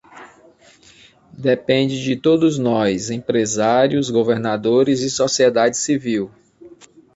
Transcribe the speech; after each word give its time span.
Depende 1.37 2.03
de 2.03 2.15
todos 2.17 2.57
nós, 2.57 3.11
empresários, 3.11 4.09
governadores 4.09 5.01
e 5.01 5.11
sociedade 5.11 5.77
civil. 5.77 6.31